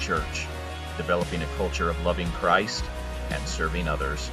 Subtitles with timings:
[0.00, 0.46] Church,
[0.96, 2.84] developing a culture of loving Christ
[3.30, 4.30] and serving others.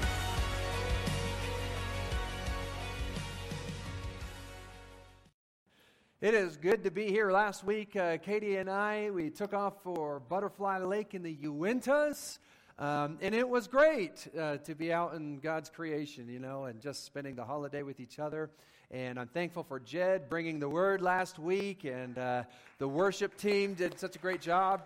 [6.19, 7.31] It is good to be here.
[7.31, 12.39] Last week, uh, Katie and I, we took off for Butterfly Lake in the Uintas.
[12.79, 16.79] Um, and it was great uh, to be out in God's creation, you know, and
[16.79, 18.49] just spending the holiday with each other.
[18.89, 22.43] And I'm thankful for Jed bringing the word last week, and uh,
[22.77, 24.83] the worship team did such a great job.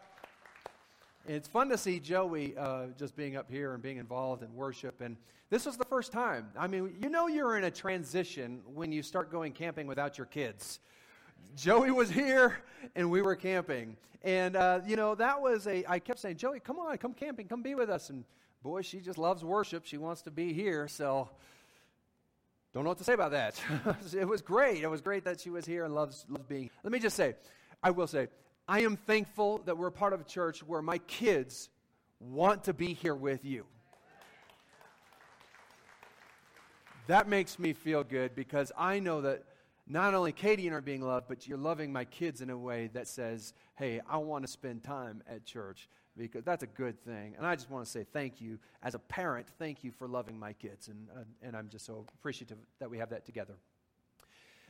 [1.28, 5.02] It's fun to see Joey uh, just being up here and being involved in worship.
[5.02, 5.18] And
[5.52, 6.48] this was the first time.
[6.58, 10.26] I mean, you know, you're in a transition when you start going camping without your
[10.26, 10.80] kids.
[11.56, 12.58] Joey was here
[12.96, 13.98] and we were camping.
[14.24, 17.48] And, uh, you know, that was a, I kept saying, Joey, come on, come camping,
[17.48, 18.10] come be with us.
[18.10, 18.24] And
[18.64, 19.86] boy, she just loves worship.
[19.86, 20.88] She wants to be here.
[20.88, 21.30] So,
[22.74, 23.62] don't know what to say about that.
[24.16, 24.82] it was great.
[24.82, 26.70] It was great that she was here and loves, loves being.
[26.84, 27.36] Let me just say,
[27.84, 28.28] I will say,
[28.72, 31.68] I am thankful that we're part of a church where my kids
[32.22, 33.66] want to be here with you.
[37.08, 39.44] That makes me feel good because I know that
[39.88, 42.58] not only Katie and I are being loved, but you're loving my kids in a
[42.58, 46.98] way that says, hey, I want to spend time at church because that's a good
[47.04, 47.36] thing.
[47.36, 48.58] And I just want to say thank you.
[48.84, 50.88] As a parent, thank you for loving my kids.
[50.88, 53.56] And, uh, and I'm just so appreciative that we have that together.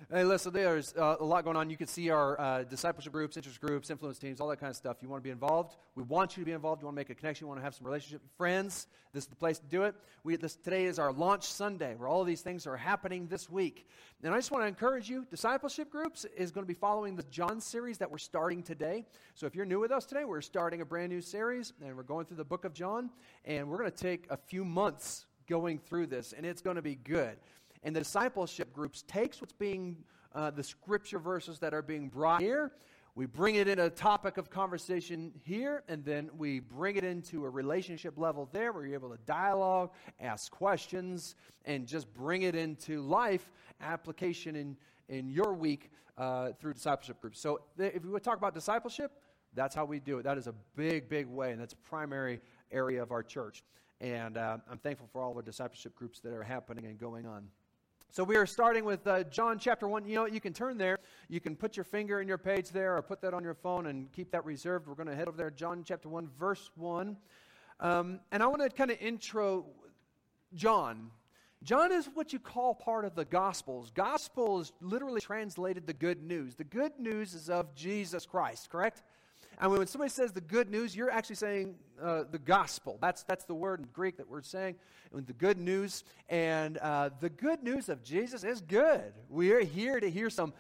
[0.10, 1.70] Hey, listen, there's uh, a lot going on.
[1.70, 4.76] You can see our uh, discipleship groups, interest groups, influence teams, all that kind of
[4.76, 4.98] stuff.
[5.02, 5.76] You want to be involved?
[5.96, 6.82] We want you to be involved.
[6.82, 7.46] You want to make a connection.
[7.46, 8.88] You want to have some relationship with friends.
[9.14, 9.94] This is the place to do it.
[10.24, 13.50] We, this, today is our launch Sunday where all of these things are happening this
[13.50, 13.88] week.
[14.24, 17.24] And I just want to encourage you discipleship groups is going to be following the
[17.24, 19.06] John series that we're starting today.
[19.36, 22.04] So if you're new with us today, we're starting a brand new series and we're
[22.04, 23.12] going through the book of John.
[23.46, 26.82] And we're going to take a few months going through this, and it's going to
[26.82, 27.36] be good.
[27.84, 29.98] And the discipleship groups takes what's being,
[30.34, 32.72] uh, the scripture verses that are being brought here,
[33.14, 37.44] we bring it in a topic of conversation here, and then we bring it into
[37.44, 39.92] a relationship level there where you're able to dialogue,
[40.22, 41.36] ask questions,
[41.66, 43.52] and just bring it into life
[43.82, 44.78] application in,
[45.10, 47.42] in your week uh, through discipleship groups.
[47.42, 49.12] So, if we would talk about discipleship,
[49.54, 50.24] that's how we do it.
[50.24, 52.40] That is a big, big way, and that's a primary
[52.72, 53.66] area of our church.
[54.00, 57.50] And uh, I'm thankful for all the discipleship groups that are happening and going on.
[58.14, 60.06] So we are starting with uh, John chapter 1.
[60.06, 61.00] You know, you can turn there.
[61.30, 63.88] You can put your finger in your page there or put that on your phone
[63.88, 64.90] and keep that reserved.
[64.90, 67.16] We're going to head over there, John chapter 1, verse 1.
[67.80, 69.66] Um, and I want to kind of intro
[70.54, 71.10] John.
[71.64, 73.92] John is what you call part of the Gospels.
[73.96, 76.56] Gospel is literally translated the good news.
[76.56, 79.04] The good news is of Jesus Christ, correct?
[79.62, 82.98] And when somebody says the good news, you're actually saying uh, the gospel.
[83.00, 84.76] That's, that's the word in Greek that we're saying,
[85.14, 86.04] the good news.
[86.30, 89.14] And uh, the good news of Jesus is good.
[89.30, 90.54] We are here to hear some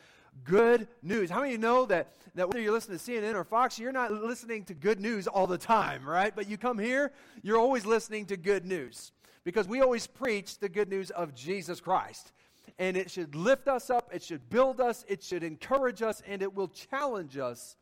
[0.43, 1.31] good news.
[1.31, 3.91] How many of you know that, that whether you're listening to CNN or Fox, you're
[3.91, 6.35] not listening to good news all the time, right?
[6.35, 7.11] But you come here,
[7.41, 9.13] you're always listening to good news.
[9.43, 12.33] Because we always preach the good news of Jesus Christ.
[12.77, 16.43] And it should lift us up, it should build us, it should encourage us, and
[16.43, 17.75] it will challenge us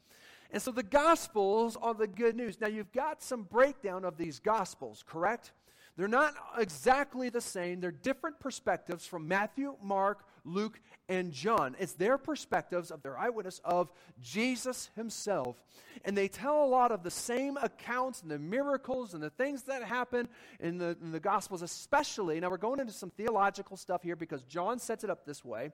[0.52, 2.60] and so the Gospels are the good news.
[2.60, 5.52] Now, you've got some breakdown of these Gospels, correct?
[5.96, 7.82] They're not exactly the same.
[7.82, 11.76] They're different perspectives from Matthew, Mark, Luke, and John.
[11.78, 15.62] It's their perspectives of their eyewitness of Jesus himself.
[16.06, 19.64] And they tell a lot of the same accounts and the miracles and the things
[19.64, 20.30] that happen
[20.62, 22.40] in the, in the Gospels, especially.
[22.40, 25.72] Now, we're going into some theological stuff here because John sets it up this way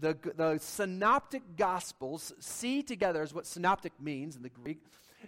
[0.00, 4.82] the, the synoptic gospels, see together is what synoptic means in the Greek.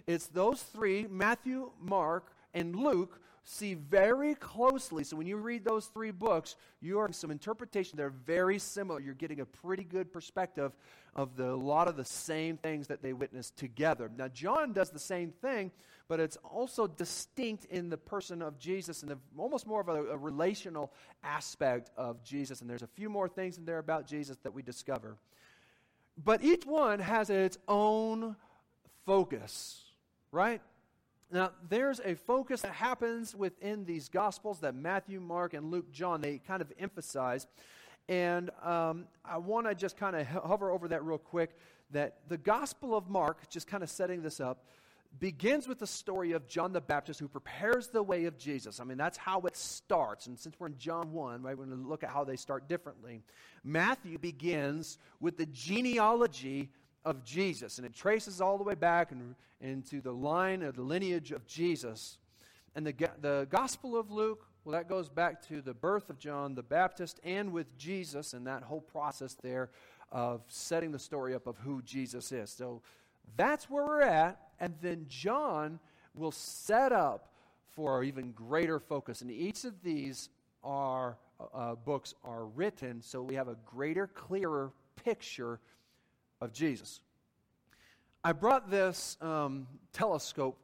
[0.07, 5.03] It's those three, Matthew, Mark, and Luke, see very closely.
[5.03, 7.97] So when you read those three books, you are some interpretation.
[7.97, 8.99] They're very similar.
[8.99, 10.71] You're getting a pretty good perspective
[11.15, 14.09] of the, a lot of the same things that they witnessed together.
[14.17, 15.71] Now, John does the same thing,
[16.07, 20.11] but it's also distinct in the person of Jesus and the, almost more of a,
[20.11, 20.91] a relational
[21.23, 22.61] aspect of Jesus.
[22.61, 25.17] And there's a few more things in there about Jesus that we discover.
[26.21, 28.35] But each one has its own
[29.05, 29.83] focus,
[30.31, 30.61] right?
[31.31, 36.21] Now, there's a focus that happens within these Gospels that Matthew, Mark, and Luke, John,
[36.21, 37.47] they kind of emphasize.
[38.07, 41.57] And um, I want to just kind of hover over that real quick
[41.89, 44.65] that the Gospel of Mark, just kind of setting this up,
[45.19, 48.79] begins with the story of John the Baptist who prepares the way of Jesus.
[48.79, 50.27] I mean, that's how it starts.
[50.27, 52.67] And since we're in John 1, right, we're going to look at how they start
[52.67, 53.21] differently.
[53.63, 56.69] Matthew begins with the genealogy
[57.05, 60.81] of Jesus, and it traces all the way back and, into the line of the
[60.81, 62.17] lineage of Jesus.
[62.75, 66.55] And the, the Gospel of Luke, well, that goes back to the birth of John
[66.55, 69.69] the Baptist and with Jesus and that whole process there
[70.11, 72.51] of setting the story up of who Jesus is.
[72.51, 72.81] So
[73.35, 75.77] that's where we're at And then John
[76.15, 77.33] will set up
[77.75, 79.19] for even greater focus.
[79.19, 80.29] And each of these
[80.63, 81.17] are,
[81.53, 84.71] uh, books are written so we have a greater, clearer
[85.03, 85.59] picture
[86.39, 87.01] of Jesus.
[88.23, 90.57] I brought this um, telescope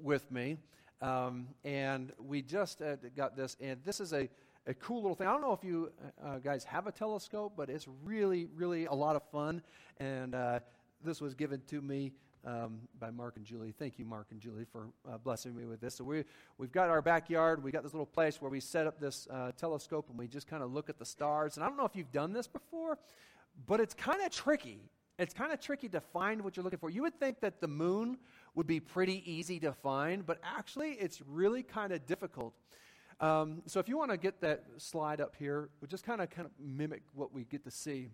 [0.00, 0.58] with me,
[1.00, 4.28] um, and we just uh, got this, and this is a,
[4.68, 5.26] a cool little thing.
[5.26, 5.90] I don't know if you
[6.24, 9.62] uh, guys have a telescope, but it's really, really a lot of fun,
[9.98, 10.60] and uh,
[11.04, 12.12] this was given to me
[12.44, 13.72] um, by Mark and Julie.
[13.78, 15.94] Thank you, Mark and Julie, for uh, blessing me with this.
[15.94, 16.24] So we,
[16.58, 17.62] we've got our backyard.
[17.62, 20.46] We've got this little place where we set up this uh, telescope and we just
[20.46, 21.56] kind of look at the stars.
[21.56, 22.98] And I don't know if you've done this before,
[23.66, 24.80] but it's kind of tricky.
[25.18, 26.90] It's kind of tricky to find what you're looking for.
[26.90, 28.18] You would think that the moon
[28.54, 32.54] would be pretty easy to find, but actually, it's really kind of difficult.
[33.20, 36.28] Um, so if you want to get that slide up here, we'll just kind of
[36.28, 38.08] kind of mimic what we get to see.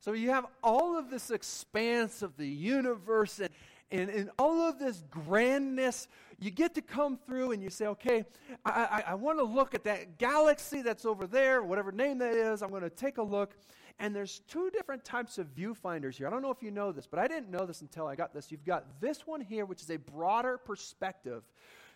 [0.00, 3.50] So you have all of this expanse of the universe and,
[3.90, 6.06] and, and all of this grandness.
[6.38, 8.24] You get to come through and you say, okay,
[8.64, 12.34] I, I, I want to look at that galaxy that's over there, whatever name that
[12.34, 12.62] is.
[12.62, 13.54] I'm going to take a look.
[13.98, 16.28] And there's two different types of viewfinders here.
[16.28, 18.32] I don't know if you know this, but I didn't know this until I got
[18.32, 18.52] this.
[18.52, 21.42] You've got this one here, which is a broader perspective.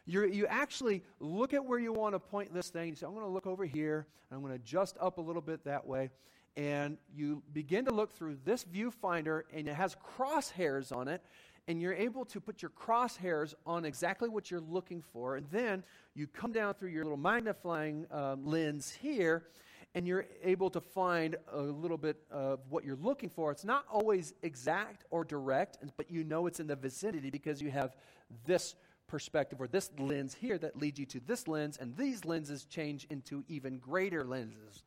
[0.05, 2.89] You're, you actually look at where you want to point this thing.
[2.89, 5.21] You say, I'm going to look over here, and I'm going to adjust up a
[5.21, 6.11] little bit that way
[6.57, 11.23] and you begin to look through this viewfinder, and it has crosshairs on it,
[11.69, 15.37] and you're able to put your crosshairs on exactly what you're looking for.
[15.37, 15.85] And then
[16.15, 19.45] you come down through your little magnifying um, lens here,
[19.95, 23.53] and you're able to find a little bit of what you're looking for.
[23.53, 27.71] It's not always exact or direct, but you know it's in the vicinity because you
[27.71, 27.97] have
[28.47, 28.75] this
[29.07, 33.07] perspective or this lens here that leads you to this lens, and these lenses change
[33.11, 34.83] into even greater lenses.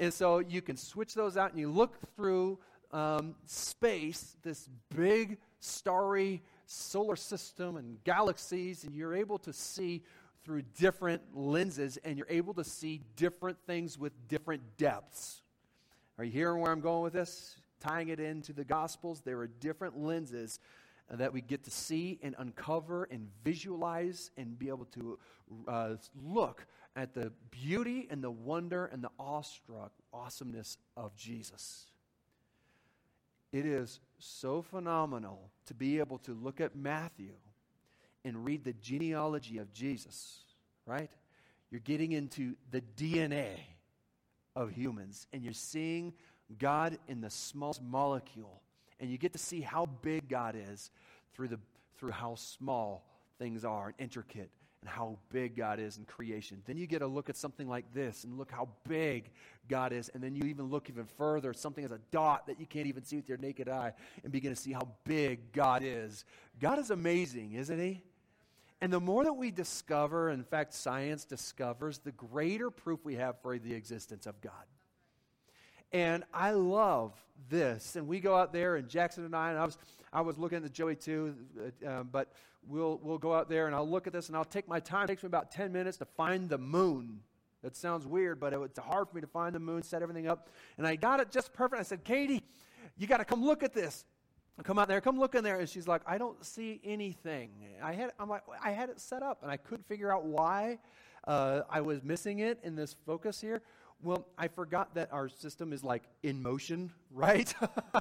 [0.00, 2.58] And so you can switch those out and you look through
[2.90, 4.66] um, space, this
[4.96, 10.02] big starry solar system and galaxies, and you're able to see
[10.42, 15.42] through different lenses and you're able to see different things with different depths.
[16.16, 17.56] Are you hearing where I'm going with this?
[17.78, 20.60] Tying it into the Gospels, there are different lenses
[21.10, 25.18] that we get to see and uncover and visualize and be able to
[25.68, 25.94] uh,
[26.24, 26.66] look
[27.00, 31.86] at the beauty and the wonder and the awestruck awesomeness of Jesus.
[33.52, 37.32] It is so phenomenal to be able to look at Matthew
[38.22, 40.40] and read the genealogy of Jesus,
[40.84, 41.08] right?
[41.70, 43.48] You're getting into the DNA
[44.54, 46.12] of humans and you're seeing
[46.58, 48.60] God in the smallest molecule
[49.00, 50.90] and you get to see how big God is
[51.32, 51.58] through the
[51.96, 53.06] through how small
[53.38, 54.50] things are and intricate
[54.82, 56.62] and how big God is in creation.
[56.66, 59.30] Then you get a look at something like this and look how big
[59.68, 60.10] God is.
[60.14, 63.04] And then you even look even further, something as a dot that you can't even
[63.04, 63.92] see with your naked eye,
[64.22, 66.24] and begin to see how big God is.
[66.60, 68.02] God is amazing, isn't He?
[68.80, 73.36] And the more that we discover, in fact, science discovers, the greater proof we have
[73.42, 74.52] for the existence of God.
[75.92, 77.12] And I love
[77.50, 77.96] this.
[77.96, 79.76] And we go out there, and Jackson and I, and I was,
[80.12, 81.34] I was looking at the Joey too,
[81.84, 82.32] uh, um, but
[82.66, 85.04] we'll, we'll go out there and I'll look at this and I'll take my time.
[85.04, 87.20] It takes me about 10 minutes to find the moon.
[87.62, 90.28] That sounds weird, but it, it's hard for me to find the moon, set everything
[90.28, 90.48] up.
[90.78, 91.80] And I got it just perfect.
[91.80, 92.42] I said, Katie,
[92.96, 94.04] you got to come look at this.
[94.62, 95.58] Come out there, come look in there.
[95.58, 97.50] And she's like, I don't see anything.
[97.82, 100.78] I had, I'm like, I had it set up and I couldn't figure out why
[101.26, 103.62] uh, I was missing it in this focus here.
[104.02, 107.52] Well, I forgot that our system is like in motion, right?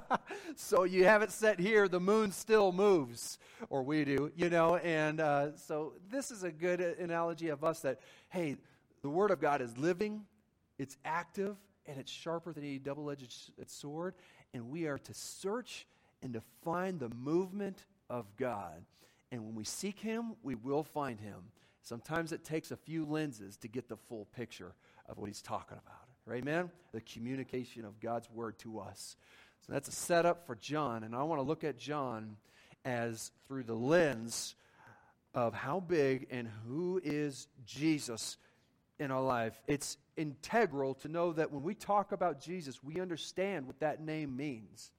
[0.55, 3.37] so you have it set here, the moon still moves,
[3.69, 4.77] or we do, you know.
[4.77, 8.55] And uh, so this is a good analogy of us that, hey,
[9.01, 10.21] the Word of God is living,
[10.77, 14.15] it's active, and it's sharper than any double edged sword.
[14.53, 15.85] And we are to search
[16.21, 18.85] and to find the movement of God.
[19.31, 21.51] And when we seek Him, we will find Him.
[21.81, 24.73] Sometimes it takes a few lenses to get the full picture
[25.09, 26.07] of what he's talking about.
[26.25, 26.69] Right, amen?
[26.91, 29.15] The communication of God's word to us.
[29.65, 31.03] So that's a setup for John.
[31.03, 32.37] And I want to look at John
[32.85, 34.55] as through the lens
[35.33, 38.37] of how big and who is Jesus
[38.99, 39.59] in our life.
[39.67, 44.35] It's integral to know that when we talk about Jesus, we understand what that name
[44.37, 44.91] means.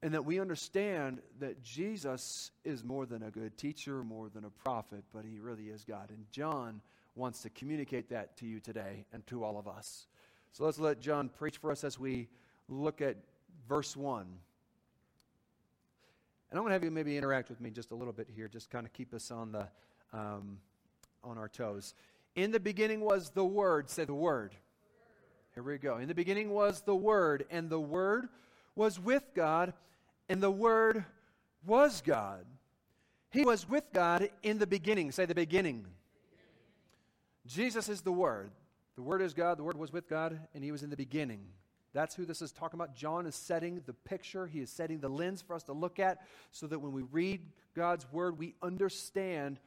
[0.00, 4.50] And that we understand that Jesus is more than a good teacher, more than a
[4.50, 6.10] prophet, but he really is God.
[6.10, 6.82] And John
[7.18, 10.06] wants to communicate that to you today and to all of us.
[10.52, 12.28] So let's let John preach for us as we
[12.68, 13.16] look at
[13.68, 14.20] verse 1.
[16.50, 18.48] And I'm going to have you maybe interact with me just a little bit here,
[18.48, 19.68] just kind of keep us on, the,
[20.12, 20.58] um,
[21.22, 21.94] on our toes.
[22.36, 23.90] In the beginning was the Word.
[23.90, 24.54] Say the Word.
[25.54, 25.98] Here we go.
[25.98, 28.28] In the beginning was the Word, and the Word
[28.76, 29.74] was with God,
[30.28, 31.04] and the Word
[31.66, 32.46] was God.
[33.30, 35.10] He was with God in the beginning.
[35.12, 35.84] Say the beginning.
[37.48, 38.50] Jesus is the Word.
[38.94, 39.58] The Word is God.
[39.58, 41.40] The Word was with God, and He was in the beginning.
[41.94, 42.94] That's who this is talking about.
[42.94, 46.20] John is setting the picture, he is setting the lens for us to look at
[46.52, 47.40] so that when we read
[47.74, 49.58] God's Word, we understand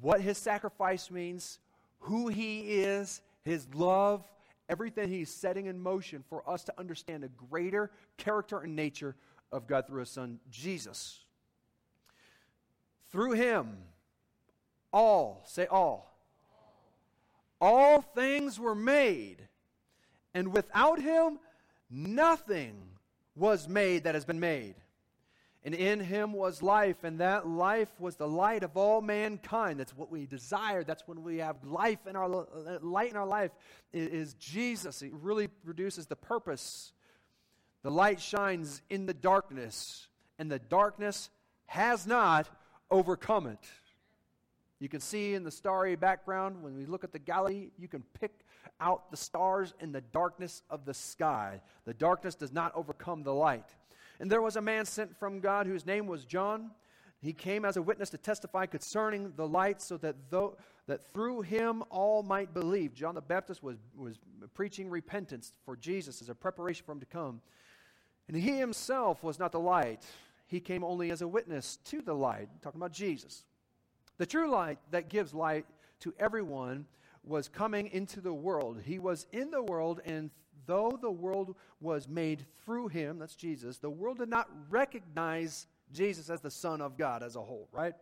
[0.00, 1.58] what His sacrifice means,
[2.00, 4.24] who He is, His love,
[4.68, 9.14] everything He's setting in motion for us to understand a greater character and nature
[9.52, 11.20] of God through His Son, Jesus.
[13.10, 13.76] Through Him,
[14.90, 16.11] all, say all,
[17.62, 19.48] all things were made,
[20.34, 21.38] and without Him,
[21.88, 22.74] nothing
[23.34, 24.74] was made that has been made.
[25.64, 29.78] And in him was life, and that life was the light of all mankind.
[29.78, 30.82] That's what we desire.
[30.82, 32.28] That's when we have life in our
[32.82, 33.52] light in our life
[33.92, 35.02] is Jesus.
[35.02, 36.92] It really produces the purpose.
[37.84, 41.30] The light shines in the darkness, and the darkness
[41.66, 42.48] has not
[42.90, 43.64] overcome it.
[44.82, 48.02] You can see in the starry background when we look at the Galilee, you can
[48.20, 48.44] pick
[48.80, 51.60] out the stars in the darkness of the sky.
[51.84, 53.76] The darkness does not overcome the light.
[54.18, 56.72] And there was a man sent from God whose name was John.
[57.20, 60.56] He came as a witness to testify concerning the light, so that, though,
[60.88, 62.92] that through him all might believe.
[62.92, 64.18] John the Baptist was, was
[64.52, 67.40] preaching repentance for Jesus as a preparation for him to come.
[68.26, 70.02] And he himself was not the light,
[70.48, 73.44] he came only as a witness to the light, talking about Jesus.
[74.22, 75.66] The true light that gives light
[75.98, 76.86] to everyone
[77.24, 78.80] was coming into the world.
[78.84, 80.30] He was in the world, and
[80.64, 86.30] though the world was made through him, that's Jesus, the world did not recognize Jesus
[86.30, 87.94] as the Son of God as a whole, right?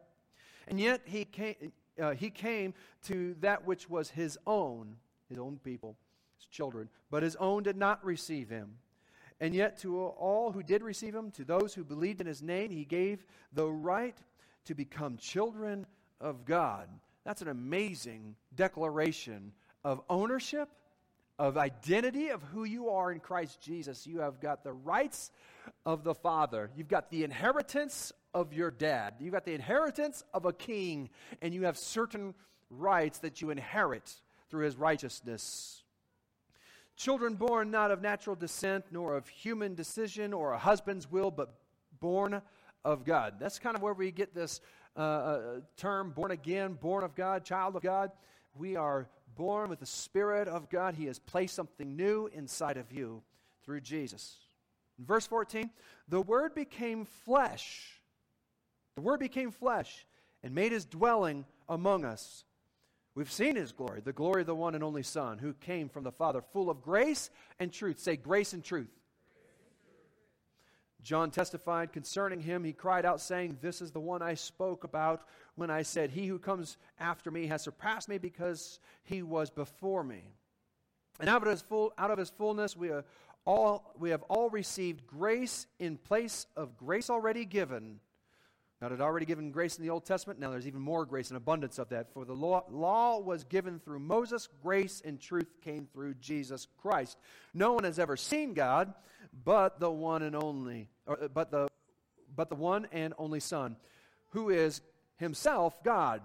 [0.68, 2.74] And yet he came, uh, he came
[3.04, 4.96] to that which was his own,
[5.30, 5.96] his own people,
[6.36, 8.74] his children, but his own did not receive him.
[9.40, 12.70] And yet, to all who did receive him, to those who believed in his name,
[12.70, 13.24] he gave
[13.54, 14.18] the right
[14.66, 15.86] to become children
[16.20, 16.88] of God.
[17.24, 19.52] That's an amazing declaration
[19.84, 20.68] of ownership
[21.40, 24.06] of identity of who you are in Christ Jesus.
[24.06, 25.30] You have got the rights
[25.86, 30.44] of the Father, you've got the inheritance of your dad, you've got the inheritance of
[30.44, 31.08] a king,
[31.40, 32.34] and you have certain
[32.68, 34.12] rights that you inherit
[34.50, 35.82] through his righteousness.
[36.94, 41.54] Children born not of natural descent, nor of human decision or a husband's will, but
[42.00, 42.42] born
[42.84, 43.36] of God.
[43.40, 44.60] That's kind of where we get this
[44.96, 48.10] uh, uh term born again, born of God, child of God.
[48.54, 50.94] We are born with the Spirit of God.
[50.94, 53.22] He has placed something new inside of you
[53.64, 54.36] through Jesus.
[54.98, 55.70] In verse 14,
[56.08, 58.00] the Word became flesh.
[58.96, 60.06] The Word became flesh
[60.42, 62.44] and made his dwelling among us.
[63.14, 66.04] We've seen his glory, the glory of the one and only Son who came from
[66.04, 67.98] the Father, full of grace and truth.
[67.98, 68.88] Say, grace and truth.
[71.02, 72.64] John testified concerning him.
[72.64, 75.22] He cried out, saying, This is the one I spoke about
[75.54, 80.04] when I said, He who comes after me has surpassed me because he was before
[80.04, 80.22] me.
[81.18, 83.04] And out of his, full, out of his fullness, we, are
[83.44, 88.00] all, we have all received grace in place of grace already given.
[88.80, 90.40] God had already given grace in the Old Testament.
[90.40, 92.12] Now there's even more grace and abundance of that.
[92.14, 97.18] For the law, law was given through Moses, grace and truth came through Jesus Christ.
[97.52, 98.94] No one has ever seen God
[99.44, 101.68] but the one and only, or, uh, but the,
[102.34, 103.76] but the one and only Son,
[104.30, 104.80] who is
[105.16, 106.22] himself God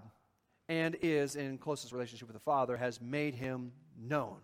[0.68, 4.38] and is in closest relationship with the Father, has made him known.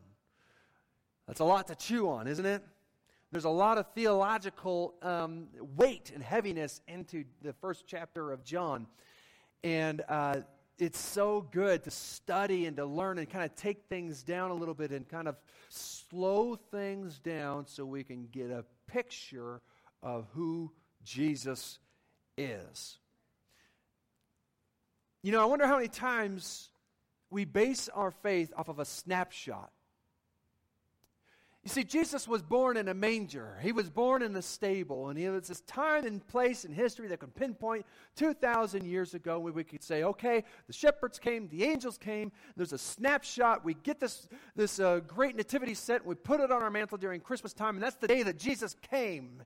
[1.26, 2.62] That's a lot to chew on, isn't it?
[3.32, 8.86] There's a lot of theological um, weight and heaviness into the first chapter of John.
[9.64, 10.42] And uh,
[10.78, 14.54] it's so good to study and to learn and kind of take things down a
[14.54, 15.36] little bit and kind of
[15.70, 19.62] slow things down so we can get a picture
[20.02, 20.70] of who
[21.02, 21.78] Jesus
[22.36, 22.98] is.
[25.22, 26.68] You know, I wonder how many times
[27.30, 29.70] we base our faith off of a snapshot.
[31.62, 33.56] You see, Jesus was born in a manger.
[33.62, 37.06] He was born in a stable, and it was this time and place in history
[37.06, 41.62] that can pinpoint 2,000 years ago where we could say, okay, the shepherds came, the
[41.62, 43.64] angels came, there's a snapshot.
[43.64, 47.20] We get this, this uh, great nativity set, we put it on our mantle during
[47.20, 49.44] Christmas time, and that's the day that Jesus came.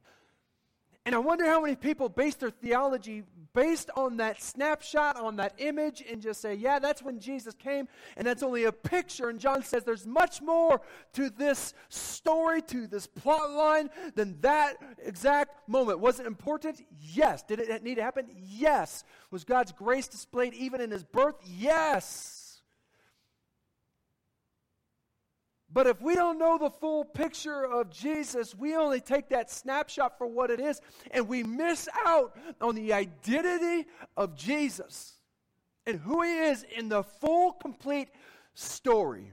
[1.05, 3.25] And I wonder how many people base their theology
[3.57, 7.89] based on that snapshot, on that image, and just say, yeah, that's when Jesus came,
[8.19, 9.31] and that's only a picture.
[9.31, 10.83] And John says there's much more
[11.15, 16.01] to this story, to this plot line, than that exact moment.
[16.01, 16.85] Was it important?
[17.01, 17.43] Yes.
[17.43, 18.27] Did it need to happen?
[18.37, 19.05] Yes.
[19.31, 21.37] Was God's grace displayed even in his birth?
[21.43, 22.36] Yes.
[25.77, 30.17] But if we don't know the full picture of Jesus, we only take that snapshot
[30.17, 30.81] for what it is,
[31.11, 35.19] and we miss out on the identity of Jesus
[35.85, 38.09] and who he is in the full, complete
[38.55, 39.31] story.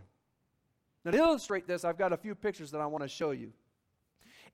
[1.05, 3.53] Now, to illustrate this, I've got a few pictures that I want to show you.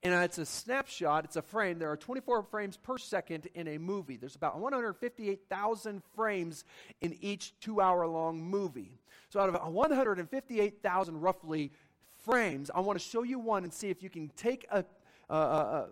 [0.04, 1.80] And it's a snapshot, it's a frame.
[1.80, 4.16] There are 24 frames per second in a movie.
[4.16, 6.64] There's about 158,000 frames
[7.00, 9.00] in each two hour long movie.
[9.30, 11.70] So, out of 158,000 roughly
[12.24, 14.84] frames, I want to show you one and see if you can take a,
[15.30, 15.86] uh, uh,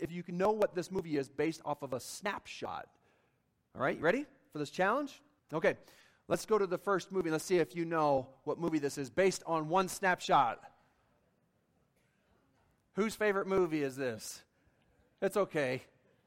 [0.00, 2.88] if you can know what this movie is based off of a snapshot.
[3.76, 5.20] All right, you ready for this challenge?
[5.52, 5.76] Okay,
[6.26, 7.30] let's go to the first movie.
[7.30, 10.58] Let's see if you know what movie this is based on one snapshot.
[12.94, 14.40] Whose favorite movie is this?
[15.20, 15.82] It's okay.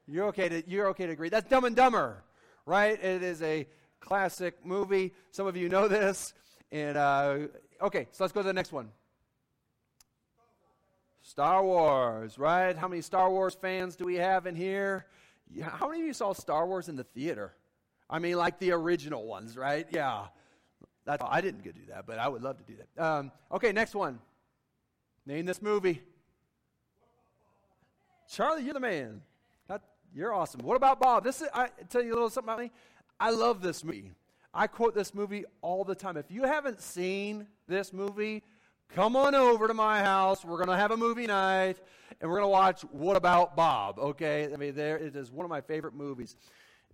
[0.08, 1.30] You're okay to, you're okay to agree.
[1.30, 2.24] That's Dumb and Dumber,
[2.68, 3.04] right?
[3.04, 3.68] It is a
[4.04, 5.14] classic movie.
[5.32, 6.34] Some of you know this.
[6.72, 7.38] And, uh,
[7.82, 8.90] okay, so let's go to the next one.
[11.22, 12.78] Star Wars, right?
[12.78, 15.06] How many Star Wars fans do we have in here?
[15.62, 17.54] How many of you saw Star Wars in the theater?
[18.10, 19.88] I mean, like the original ones, right?
[19.90, 20.26] Yeah.
[21.06, 23.04] That's, I didn't get do that, but I would love to do that.
[23.04, 24.20] Um, okay, next one.
[25.26, 26.02] Name this movie.
[28.30, 29.22] Charlie, you're the man.
[29.68, 29.82] That,
[30.14, 30.62] you're awesome.
[30.62, 31.24] What about Bob?
[31.24, 32.72] This is, I tell you a little something about me.
[33.24, 34.12] I love this movie.
[34.54, 36.18] I quote this movie all the time.
[36.18, 38.44] If you haven't seen this movie,
[38.90, 40.44] come on over to my house.
[40.44, 41.78] We're going to have a movie night,
[42.20, 43.98] and we're going to watch What About Bob?
[43.98, 44.50] Okay?
[44.54, 46.36] I mean, there it is one of my favorite movies.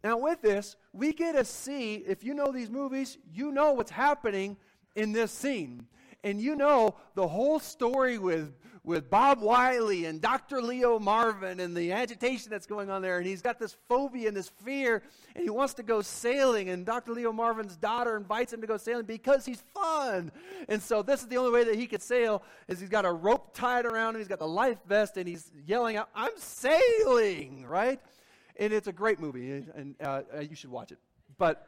[0.03, 3.89] Now, with this, we get to see, if you know these movies, you know what's
[3.89, 4.55] happening
[4.95, 5.87] in this scene.
[6.23, 8.53] And you know the whole story with,
[8.89, 10.61] with Bob Wiley and Dr.
[10.61, 13.19] Leo Marvin and the agitation that's going on there.
[13.19, 15.01] And he's got this phobia and this fear,
[15.35, 16.69] and he wants to go sailing.
[16.69, 17.13] And Dr.
[17.13, 20.31] Leo Marvin's daughter invites him to go sailing because he's fun.
[20.67, 23.11] And so this is the only way that he could sail is he's got a
[23.11, 27.65] rope tied around him, he's got the life vest, and he's yelling out, I'm sailing,
[27.65, 27.99] right?
[28.59, 30.99] and it's a great movie, and uh, you should watch it.
[31.37, 31.65] But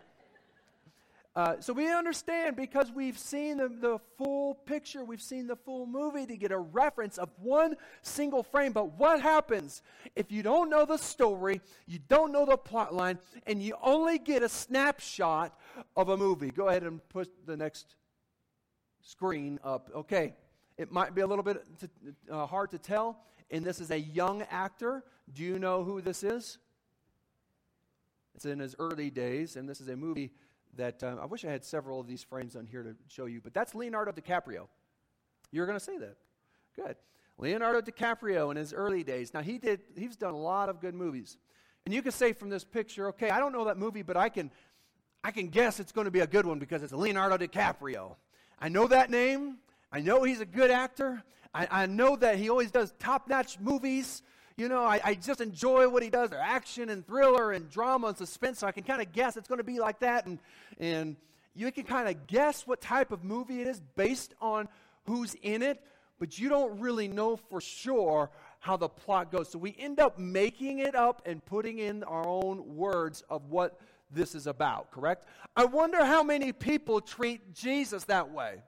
[1.34, 5.86] uh, so we understand because we've seen the, the, full picture, we've seen the full
[5.86, 8.74] movie to get a reference of one single frame.
[8.74, 9.82] But what happens
[10.18, 13.18] if you don't know the story, you don't know the plot line,
[13.48, 15.58] and you only get a snapshot
[15.96, 16.52] of a movie?
[16.52, 17.96] Go ahead and put the next
[19.02, 19.90] screen up.
[19.96, 20.34] Okay,
[20.78, 21.90] it might be a little bit to,
[22.30, 25.06] uh, hard to tell, and this is a young actor.
[25.34, 26.58] Do you know who this is?
[28.36, 30.32] It's in his early days, and this is a movie
[30.78, 33.42] that um, I wish I had several of these frames on here to show you,
[33.42, 34.68] but that's Leonardo DiCaprio.
[35.52, 36.18] You're going to say that.
[36.76, 36.96] Good.
[37.38, 39.34] Leonardo DiCaprio in his early days.
[39.34, 41.38] Now, he did, he's done a lot of good movies.
[41.86, 44.30] And you can say from this picture, okay, I don't know that movie, but I
[44.30, 44.52] can,
[45.24, 48.16] I can guess it's going to be a good one because it's Leonardo DiCaprio.
[48.60, 49.58] I know that name.
[49.92, 51.24] I know he's a good actor.
[51.54, 54.22] I, I know that he always does top notch movies
[54.62, 56.30] you know, I, I just enjoy what he does.
[56.30, 59.48] They're action and thriller and drama and suspense, so I can kind of guess it's
[59.48, 60.28] going to be like that.
[60.28, 60.38] And,
[60.80, 61.16] and
[61.56, 64.68] you can kind of guess what type of movie it is based on
[65.06, 65.84] who's in it,
[66.20, 69.50] but you don't really know for sure how the plot goes.
[69.50, 73.80] So we end up making it up and putting in our own words of what
[74.12, 75.26] this is about, correct?
[75.56, 78.62] I wonder how many people treat Jesus that way.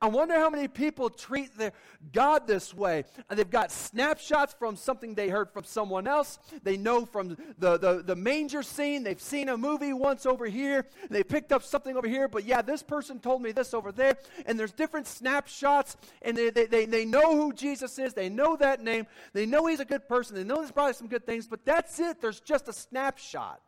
[0.00, 1.72] I wonder how many people treat their
[2.12, 3.04] God this way.
[3.28, 6.38] And they've got snapshots from something they heard from someone else.
[6.62, 9.02] They know from the, the, the manger scene.
[9.02, 10.86] They've seen a movie once over here.
[11.08, 14.16] They picked up something over here, but yeah, this person told me this over there.
[14.44, 18.12] And there's different snapshots, and they, they, they, they know who Jesus is.
[18.12, 19.06] They know that name.
[19.32, 20.36] They know he's a good person.
[20.36, 22.20] They know there's probably some good things, but that's it.
[22.20, 23.60] There's just a snapshot.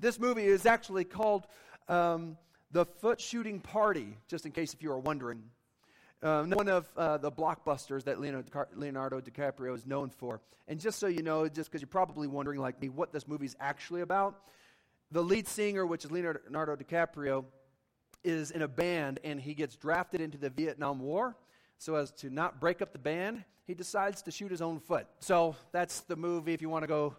[0.00, 1.46] This movie is actually called.
[1.88, 2.36] Um,
[2.70, 5.42] the Foot Shooting Party, just in case if you are wondering.
[6.22, 10.40] Um, one of uh, the blockbusters that Leonardo DiCaprio is known for.
[10.66, 13.56] And just so you know, just because you're probably wondering, like me, what this movie's
[13.60, 14.40] actually about,
[15.12, 17.44] the lead singer, which is Leonardo DiCaprio,
[18.24, 21.36] is in a band and he gets drafted into the Vietnam War.
[21.78, 25.06] So, as to not break up the band, he decides to shoot his own foot.
[25.20, 26.52] So, that's the movie.
[26.52, 27.16] If you want to go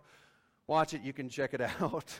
[0.68, 2.20] watch it, you can check it out.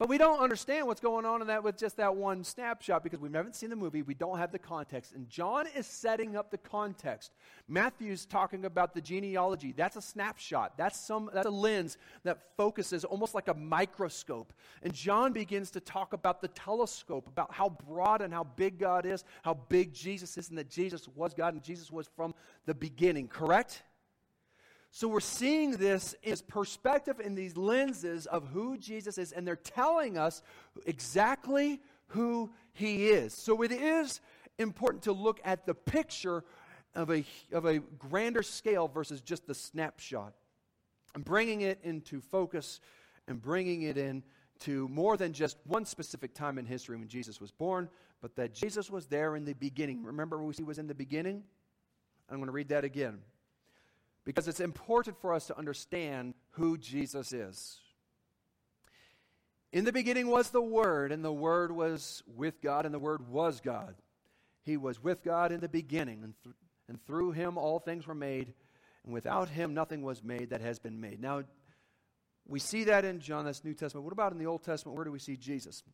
[0.00, 3.20] But we don't understand what's going on in that with just that one snapshot because
[3.20, 4.00] we haven't seen the movie.
[4.00, 5.12] We don't have the context.
[5.12, 7.32] And John is setting up the context.
[7.68, 9.74] Matthew's talking about the genealogy.
[9.76, 10.78] That's a snapshot.
[10.78, 14.54] That's some that's a lens that focuses almost like a microscope.
[14.82, 19.04] And John begins to talk about the telescope, about how broad and how big God
[19.04, 22.34] is, how big Jesus is, and that Jesus was God and Jesus was from
[22.64, 23.28] the beginning.
[23.28, 23.82] Correct?
[24.92, 29.54] So we're seeing this as perspective in these lenses of who Jesus is, and they're
[29.54, 30.42] telling us
[30.84, 33.32] exactly who he is.
[33.32, 34.20] So it is
[34.58, 36.44] important to look at the picture
[36.96, 40.34] of a, of a grander scale versus just the snapshot.
[41.14, 42.80] And bringing it into focus
[43.28, 44.24] and bringing it in
[44.60, 47.88] to more than just one specific time in history when Jesus was born,
[48.20, 50.02] but that Jesus was there in the beginning.
[50.02, 51.44] Remember, he was in the beginning?
[52.28, 53.20] I'm going to read that again
[54.24, 57.78] because it's important for us to understand who Jesus is.
[59.72, 63.28] In the beginning was the Word, and the Word was with God, and the Word
[63.28, 63.94] was God.
[64.62, 66.56] He was with God in the beginning, and, th-
[66.88, 68.52] and through him all things were made,
[69.04, 71.20] and without him nothing was made that has been made.
[71.20, 71.44] Now,
[72.48, 74.04] we see that in John, that's New Testament.
[74.04, 74.96] What about in the Old Testament?
[74.96, 75.84] Where do we see Jesus?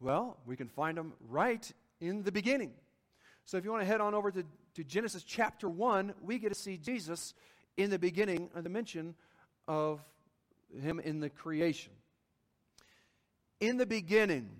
[0.00, 2.72] Well, we can find him right in the beginning.
[3.44, 6.48] So if you want to head on over to, to Genesis chapter 1, we get
[6.48, 7.34] to see Jesus
[7.82, 9.14] in the beginning of the mention
[9.66, 10.00] of
[10.82, 11.92] him in the creation.
[13.60, 14.50] In the beginning,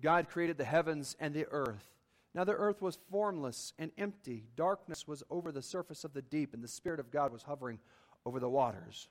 [0.00, 1.86] God created the heavens and the earth.
[2.34, 4.44] Now the earth was formless and empty.
[4.56, 7.80] Darkness was over the surface of the deep, and the Spirit of God was hovering
[8.24, 9.08] over the waters.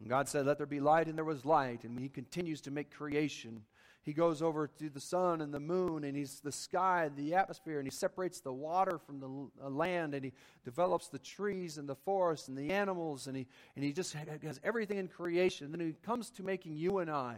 [0.00, 1.84] And God said, Let there be light, and there was light.
[1.84, 3.62] And He continues to make creation.
[4.06, 7.34] He goes over to the sun and the moon, and He's the sky, and the
[7.34, 10.32] atmosphere, and He separates the water from the uh, land, and He
[10.64, 14.60] develops the trees and the forests and the animals, and He, and he just has
[14.62, 15.72] everything in creation.
[15.72, 17.32] Then He comes to making you and I.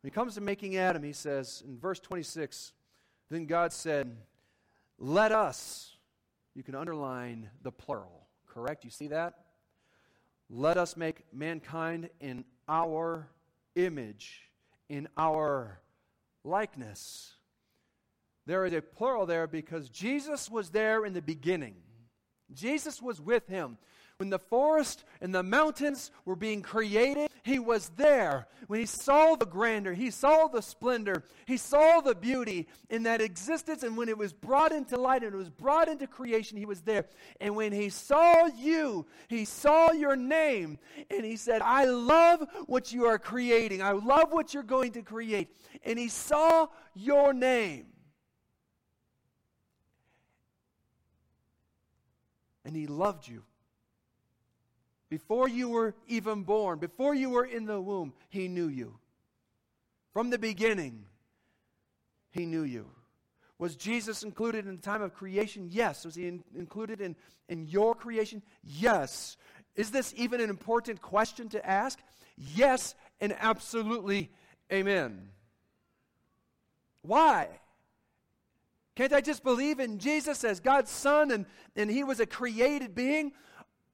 [0.00, 2.72] When He comes to making Adam, He says in verse 26,
[3.30, 4.16] Then God said,
[4.96, 5.96] Let us,
[6.54, 8.84] you can underline the plural, correct?
[8.84, 9.34] You see that?
[10.48, 13.26] Let us make mankind in our
[13.74, 14.47] image,
[14.88, 15.80] in our
[16.44, 17.34] likeness.
[18.46, 21.74] There is a plural there because Jesus was there in the beginning.
[22.52, 23.76] Jesus was with him.
[24.18, 28.48] When the forest and the mountains were being created, he was there.
[28.66, 33.20] When he saw the grandeur, he saw the splendor, he saw the beauty in that
[33.20, 33.84] existence.
[33.84, 36.80] And when it was brought into light and it was brought into creation, he was
[36.80, 37.04] there.
[37.40, 40.80] And when he saw you, he saw your name.
[41.10, 43.82] And he said, I love what you are creating.
[43.82, 45.48] I love what you're going to create.
[45.84, 47.86] And he saw your name.
[52.64, 53.44] And he loved you.
[55.10, 58.98] Before you were even born, before you were in the womb, He knew you.
[60.12, 61.04] From the beginning,
[62.30, 62.86] He knew you.
[63.58, 65.68] Was Jesus included in the time of creation?
[65.70, 66.04] Yes.
[66.04, 67.16] Was He in, included in,
[67.48, 68.42] in your creation?
[68.62, 69.36] Yes.
[69.74, 71.98] Is this even an important question to ask?
[72.36, 74.30] Yes, and absolutely
[74.72, 75.30] amen.
[77.02, 77.48] Why?
[78.94, 82.94] Can't I just believe in Jesus as God's Son and, and He was a created
[82.94, 83.32] being?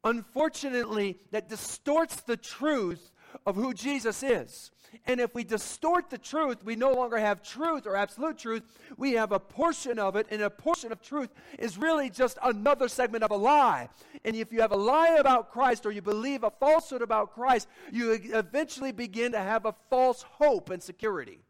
[0.05, 3.11] Unfortunately, that distorts the truth
[3.47, 4.71] of who Jesus is.
[5.07, 8.62] And if we distort the truth, we no longer have truth or absolute truth.
[8.97, 12.88] We have a portion of it, and a portion of truth is really just another
[12.88, 13.88] segment of a lie.
[14.25, 17.69] And if you have a lie about Christ or you believe a falsehood about Christ,
[17.90, 21.40] you eventually begin to have a false hope and security.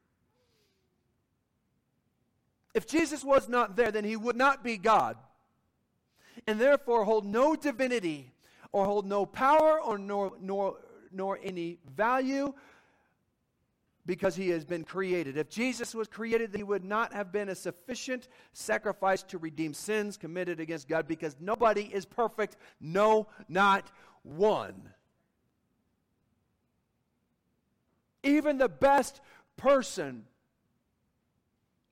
[2.73, 5.17] If Jesus was not there, then he would not be God,
[6.47, 8.33] and therefore hold no divinity
[8.75, 10.79] or hold no power or nor, nor,
[11.13, 12.53] nor any value
[14.05, 15.37] because he has been created.
[15.39, 20.17] If Jesus was created, he would not have been a sufficient sacrifice to redeem sins
[20.17, 22.57] committed against God because nobody is perfect.
[22.81, 23.93] No, not
[24.25, 24.91] one.
[28.25, 29.21] Even the best
[29.57, 30.25] person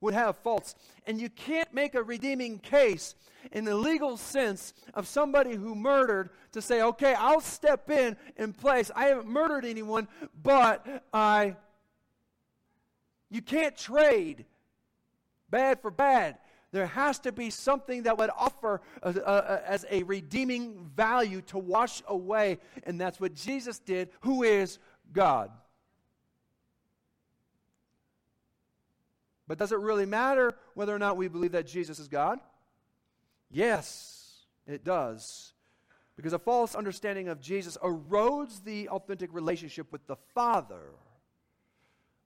[0.03, 0.75] would have faults.
[1.07, 3.15] And you can't make a redeeming case
[3.51, 8.53] in the legal sense of somebody who murdered to say, okay, I'll step in in
[8.53, 8.91] place.
[8.95, 10.07] I haven't murdered anyone,
[10.43, 11.55] but I.
[13.29, 14.45] You can't trade
[15.49, 16.37] bad for bad.
[16.71, 21.41] There has to be something that would offer a, a, a, as a redeeming value
[21.43, 22.59] to wash away.
[22.83, 24.79] And that's what Jesus did, who is
[25.11, 25.51] God.
[29.53, 32.39] But does it really matter whether or not we believe that Jesus is God?
[33.51, 35.53] Yes, it does.
[36.15, 40.81] Because a false understanding of Jesus erodes the authentic relationship with the Father.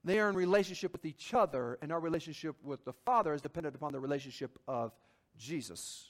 [0.04, 3.76] They are in relationship with each other, and our relationship with the Father is dependent
[3.76, 4.94] upon the relationship of
[5.36, 6.08] Jesus.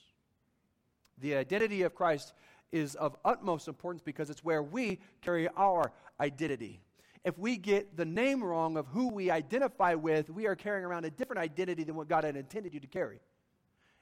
[1.21, 2.33] The identity of Christ
[2.71, 6.81] is of utmost importance because it's where we carry our identity
[7.25, 11.05] if we get the name wrong of who we identify with, we are carrying around
[11.05, 13.21] a different identity than what God had intended you to carry.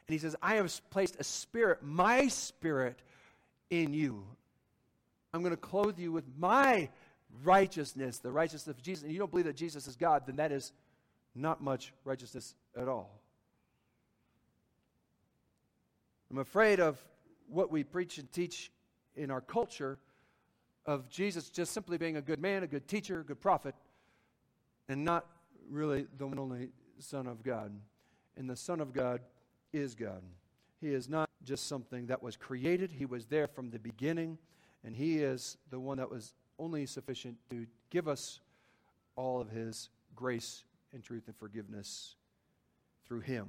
[0.08, 3.00] And he says, I have placed a spirit, my spirit,
[3.70, 4.24] in you.
[5.32, 6.88] I'm going to clothe you with my
[7.42, 9.04] righteousness, the righteousness of Jesus.
[9.04, 10.72] And you don't believe that Jesus is God, then that is
[11.34, 13.20] not much righteousness at all.
[16.30, 16.98] I'm afraid of
[17.48, 18.70] what we preach and teach
[19.16, 19.98] in our culture
[20.86, 23.74] of Jesus just simply being a good man, a good teacher, a good prophet,
[24.88, 25.26] and not
[25.68, 26.68] really the only
[26.98, 27.72] Son of God.
[28.36, 29.20] And the Son of God
[29.72, 30.22] is God.
[30.80, 34.38] He is not just something that was created, He was there from the beginning,
[34.84, 38.40] and He is the one that was only sufficient to give us
[39.16, 42.16] all of His grace and truth and forgiveness
[43.06, 43.48] through Him.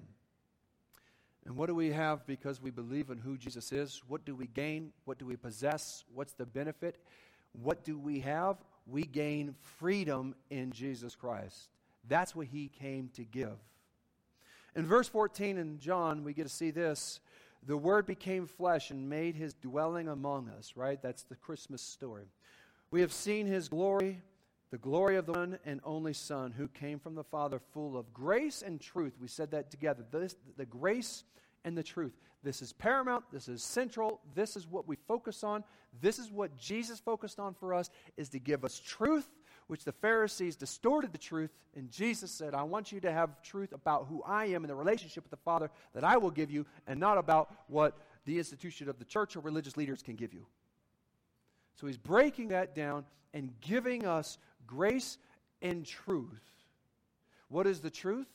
[1.46, 4.02] And what do we have because we believe in who Jesus is?
[4.08, 4.92] What do we gain?
[5.06, 6.04] What do we possess?
[6.14, 6.98] What's the benefit?
[7.62, 8.58] What do we have?
[8.86, 11.70] We gain freedom in Jesus Christ.
[12.08, 13.58] That's what he came to give.
[14.76, 17.20] In verse 14 in John, we get to see this.
[17.66, 21.02] The Word became flesh and made his dwelling among us, right?
[21.02, 22.28] That's the Christmas story.
[22.92, 24.22] We have seen his glory,
[24.72, 28.14] the glory of the one and only Son who came from the Father, full of
[28.14, 29.14] grace and truth.
[29.20, 30.06] We said that together.
[30.12, 31.24] This, the grace
[31.66, 32.14] and the truth.
[32.48, 33.26] This is paramount.
[33.30, 34.22] This is central.
[34.34, 35.66] This is what we focus on.
[36.00, 39.28] This is what Jesus focused on for us is to give us truth,
[39.68, 41.52] which the Pharisees distorted the truth.
[41.76, 44.76] And Jesus said, I want you to have truth about who I am and the
[44.76, 48.88] relationship with the Father that I will give you, and not about what the institution
[48.88, 50.46] of the church or religious leaders can give you.
[51.76, 55.18] So he's breaking that down and giving us grace
[55.62, 56.30] and truth.
[57.50, 58.30] What is the truth?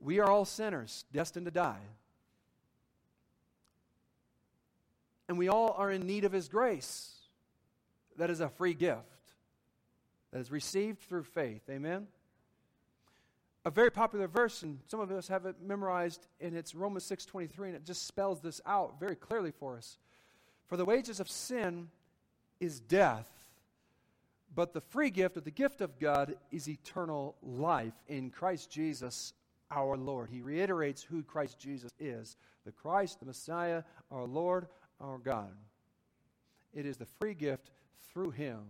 [0.00, 1.80] We are all sinners, destined to die.
[5.28, 7.14] And we all are in need of His grace.
[8.16, 9.04] That is a free gift
[10.32, 11.62] that is received through faith.
[11.70, 12.06] Amen?
[13.64, 17.66] A very popular verse, and some of us have it memorized, and it's Romans 6.23,
[17.66, 19.98] and it just spells this out very clearly for us.
[20.68, 21.88] For the wages of sin
[22.60, 23.30] is death,
[24.54, 29.34] but the free gift of the gift of God is eternal life in Christ Jesus
[29.70, 30.30] our Lord.
[30.30, 34.66] He reiterates who Christ Jesus is the Christ, the Messiah, our Lord,
[35.00, 35.52] our God.
[36.74, 37.70] It is the free gift
[38.12, 38.60] through Him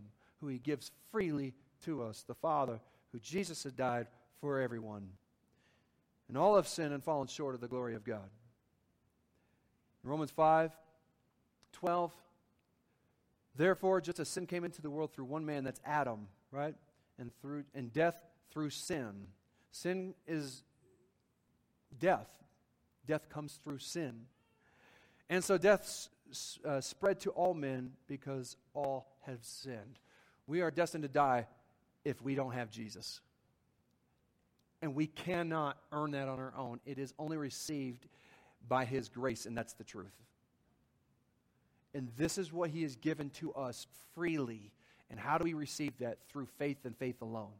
[0.40, 1.52] who He gives freely
[1.84, 2.80] to us, the Father,
[3.12, 4.06] who Jesus had died
[4.40, 5.08] for everyone.
[6.28, 8.30] And all have sinned and fallen short of the glory of God.
[10.04, 10.72] In Romans 5
[11.72, 12.12] 12,
[13.56, 16.74] therefore, just as sin came into the world through one man, that's Adam, right?
[17.18, 19.26] And through and death through sin.
[19.70, 20.62] Sin is
[21.98, 22.28] death.
[23.06, 24.26] Death comes through sin.
[25.30, 26.08] And so death
[26.64, 29.98] uh, spread to all men because all have sinned.
[30.46, 31.46] We are destined to die
[32.04, 33.20] if we don't have Jesus.
[34.80, 36.80] And we cannot earn that on our own.
[36.86, 38.06] It is only received
[38.68, 40.14] by His grace, and that's the truth.
[41.94, 44.72] And this is what He has given to us freely.
[45.10, 46.18] And how do we receive that?
[46.28, 47.54] Through faith and faith alone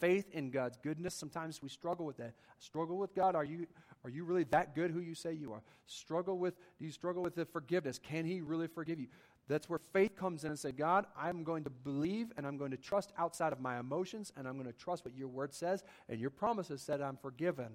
[0.00, 1.14] faith in God's goodness.
[1.14, 2.34] Sometimes we struggle with that.
[2.58, 3.34] Struggle with God.
[3.34, 3.66] Are you,
[4.04, 5.62] are you really that good who you say you are?
[5.86, 7.98] Struggle with, do you struggle with the forgiveness?
[7.98, 9.06] Can He really forgive you?
[9.48, 12.70] That's where faith comes in and say, God, I'm going to believe and I'm going
[12.70, 15.82] to trust outside of my emotions and I'm going to trust what your word says
[16.08, 17.68] and your promises said I'm forgiven.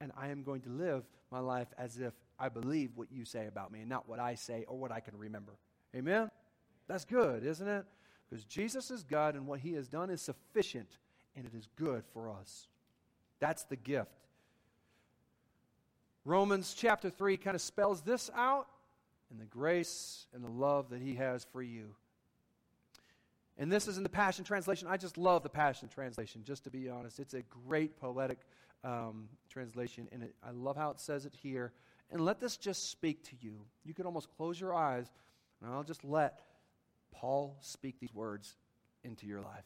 [0.00, 3.46] And I am going to live my life as if I believe what you say
[3.46, 5.52] about me and not what I say or what I can remember.
[5.94, 6.28] Amen?
[6.88, 7.84] That's good, isn't it?
[8.28, 10.98] Because Jesus is God and what he has done is sufficient
[11.36, 12.68] and it is good for us.
[13.40, 14.10] That's the gift.
[16.24, 18.68] Romans chapter 3 kind of spells this out
[19.30, 21.94] and the grace and the love that he has for you.
[23.58, 24.88] And this is in the Passion Translation.
[24.88, 27.18] I just love the Passion Translation, just to be honest.
[27.18, 28.38] It's a great poetic
[28.84, 31.72] um, translation, and it, I love how it says it here.
[32.10, 33.60] And let this just speak to you.
[33.84, 35.10] You can almost close your eyes,
[35.62, 36.40] and I'll just let
[37.12, 38.56] Paul speak these words
[39.04, 39.64] into your life.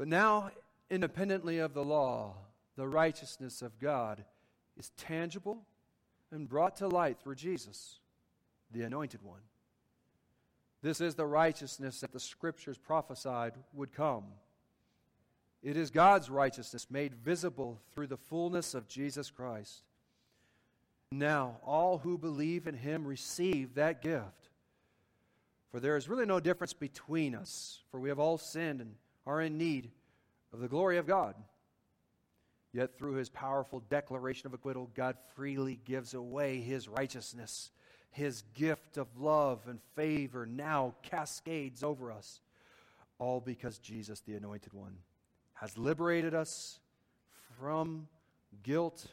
[0.00, 0.50] But now,
[0.88, 2.32] independently of the law,
[2.74, 4.24] the righteousness of God
[4.78, 5.60] is tangible
[6.30, 7.98] and brought to light through Jesus,
[8.72, 9.42] the Anointed One.
[10.80, 14.24] This is the righteousness that the Scriptures prophesied would come.
[15.62, 19.82] It is God's righteousness made visible through the fullness of Jesus Christ.
[21.12, 24.48] Now, all who believe in him receive that gift.
[25.70, 28.94] For there is really no difference between us, for we have all sinned and
[29.26, 29.90] are in need
[30.52, 31.34] of the glory of God.
[32.72, 37.70] Yet through his powerful declaration of acquittal, God freely gives away his righteousness.
[38.12, 42.40] His gift of love and favor now cascades over us,
[43.18, 44.98] all because Jesus, the Anointed One,
[45.54, 46.78] has liberated us
[47.60, 48.08] from
[48.62, 49.06] guilt,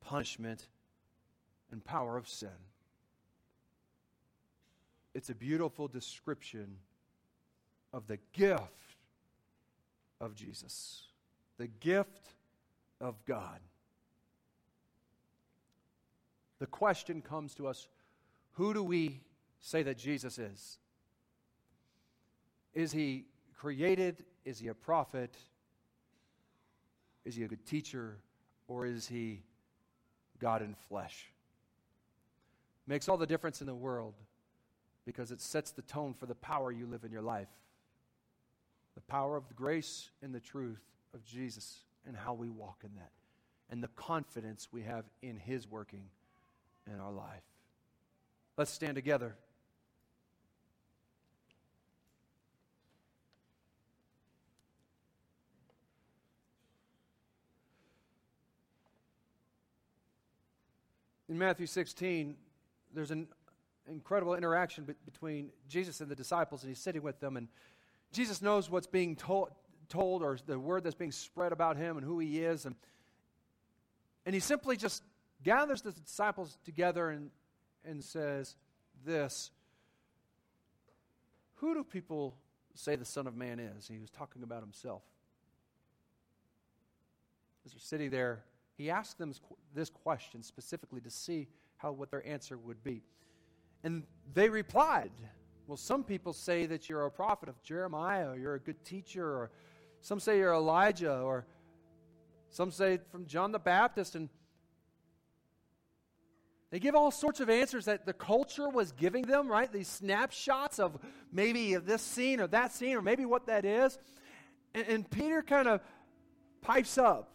[0.00, 0.68] punishment,
[1.70, 2.48] and power of sin.
[5.14, 6.76] It's a beautiful description
[7.92, 8.62] of the gift
[10.24, 11.04] of Jesus,
[11.58, 12.30] the gift
[13.00, 13.60] of God.
[16.58, 17.88] The question comes to us
[18.52, 19.20] who do we
[19.60, 20.78] say that Jesus is?
[22.72, 24.24] Is he created?
[24.44, 25.36] Is he a prophet?
[27.24, 28.18] Is he a good teacher?
[28.68, 29.42] Or is he
[30.38, 31.32] God in flesh?
[32.86, 34.14] Makes all the difference in the world
[35.04, 37.48] because it sets the tone for the power you live in your life.
[38.94, 40.82] The power of the grace and the truth
[41.14, 43.10] of Jesus and how we walk in that.
[43.70, 46.04] And the confidence we have in his working
[46.86, 47.42] in our life.
[48.56, 49.34] Let's stand together.
[61.28, 62.36] In Matthew 16,
[62.94, 63.26] there's an
[63.88, 67.48] incredible interaction be- between Jesus and the disciples, and he's sitting with them, and
[68.12, 69.50] Jesus knows what's being told,
[69.88, 72.74] told or the word that's being spread about him and who he is, and,
[74.26, 75.02] and he simply just
[75.42, 77.30] gathers the disciples together and,
[77.84, 78.56] and says
[79.04, 79.50] this
[81.56, 82.36] Who do people
[82.74, 83.86] say the Son of Man is?
[83.86, 85.02] He was talking about himself.
[87.64, 88.44] As they're sitting there,
[88.76, 89.32] he asked them
[89.74, 93.02] this question specifically to see how what their answer would be.
[93.82, 95.12] And they replied,
[95.66, 99.24] Well, some people say that you're a prophet of Jeremiah, or you're a good teacher,
[99.24, 99.50] or
[100.00, 101.46] some say you're Elijah, or
[102.50, 104.14] some say from John the Baptist.
[104.14, 104.28] And
[106.70, 109.72] they give all sorts of answers that the culture was giving them, right?
[109.72, 110.98] These snapshots of
[111.32, 113.98] maybe this scene or that scene, or maybe what that is.
[114.74, 115.80] And, and Peter kind of
[116.60, 117.30] pipes up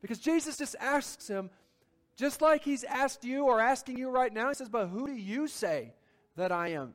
[0.00, 1.48] because Jesus just asks him,
[2.16, 5.14] just like he's asked you or asking you right now, he says, But who do
[5.14, 5.94] you say
[6.36, 6.94] that I am?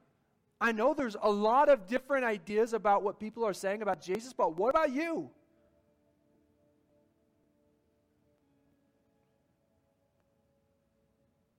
[0.60, 4.34] I know there's a lot of different ideas about what people are saying about Jesus,
[4.34, 5.30] but what about you?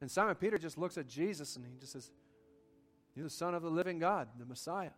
[0.01, 2.11] And Simon Peter just looks at Jesus and he just says,
[3.15, 4.91] You're the Son of the living God, the Messiah.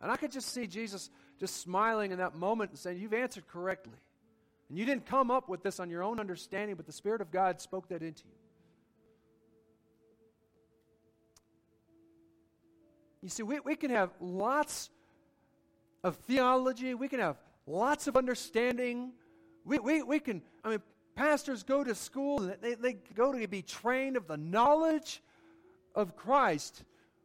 [0.00, 3.46] And I could just see Jesus just smiling in that moment and saying, You've answered
[3.46, 3.98] correctly.
[4.68, 7.30] And you didn't come up with this on your own understanding, but the Spirit of
[7.30, 8.41] God spoke that into you.
[13.22, 14.90] You see, we, we can have lots
[16.02, 19.12] of theology, we can have lots of understanding.
[19.64, 20.82] We, we, we can, I mean,
[21.14, 25.22] pastors go to school they, they go to be trained of the knowledge
[25.94, 26.82] of Christ.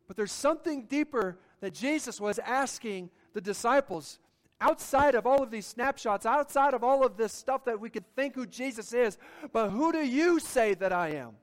[0.07, 4.19] But there's something deeper that Jesus was asking the disciples
[4.61, 8.05] outside of all of these snapshots, outside of all of this stuff that we could
[8.15, 9.17] think who Jesus is.
[9.51, 11.33] But who do you say that I am?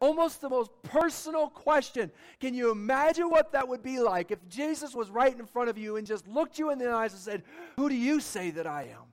[0.00, 2.10] Almost the most personal question.
[2.40, 5.76] Can you imagine what that would be like if Jesus was right in front of
[5.76, 7.42] you and just looked you in the eyes and said,
[7.76, 9.08] Who do you say that I am?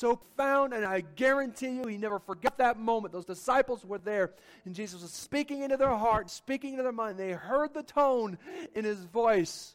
[0.00, 3.12] so profound, and I guarantee you, he never forgot that moment.
[3.12, 4.32] Those disciples were there,
[4.64, 7.18] and Jesus was speaking into their heart, speaking into their mind.
[7.18, 8.38] They heard the tone
[8.74, 9.74] in his voice.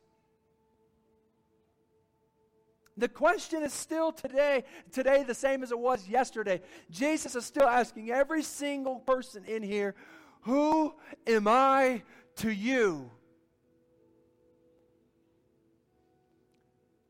[2.97, 6.61] The question is still today, today the same as it was yesterday.
[6.89, 9.95] Jesus is still asking every single person in here,
[10.41, 10.93] Who
[11.27, 12.03] am I
[12.37, 13.11] to you?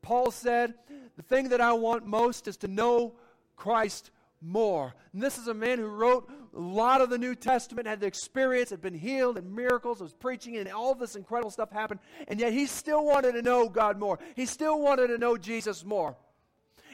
[0.02, 0.74] Paul said,
[1.16, 3.14] The thing that I want most is to know
[3.56, 4.94] Christ more.
[5.12, 8.06] And this is a man who wrote a lot of the New Testament, had the
[8.06, 12.00] experience, had been healed, and miracles, was preaching, and all this incredible stuff happened.
[12.28, 14.18] And yet he still wanted to know God more.
[14.34, 16.16] He still wanted to know Jesus more.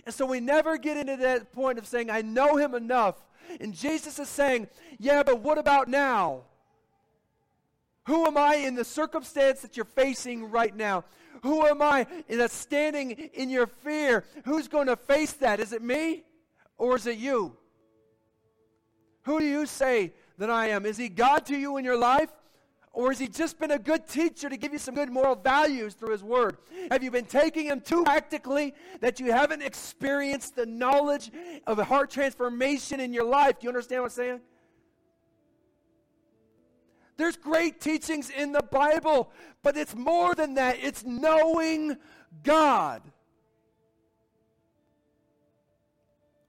[0.04, 3.16] And so we never get into that point of saying, I know him enough.
[3.60, 6.42] And Jesus is saying, Yeah, but what about now?
[8.06, 11.04] Who am I in the circumstance that you're facing right now?
[11.44, 14.24] Who am I that's standing in your fear?
[14.44, 15.60] Who's going to face that?
[15.60, 16.24] Is it me
[16.78, 17.56] or is it you?
[19.22, 20.84] Who do you say that I am?
[20.86, 22.30] Is he God to you in your life?
[22.94, 25.94] Or has he just been a good teacher to give you some good moral values
[25.94, 26.58] through his word?
[26.90, 31.30] Have you been taking him too practically that you haven't experienced the knowledge
[31.66, 33.60] of a heart transformation in your life?
[33.60, 34.40] Do you understand what I'm saying?
[37.16, 39.30] There's great teachings in the Bible,
[39.62, 40.78] but it's more than that.
[40.82, 41.96] It's knowing
[42.42, 43.02] God.